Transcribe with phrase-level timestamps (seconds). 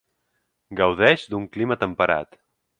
[0.79, 2.43] Gaudeix d'un clima temperat.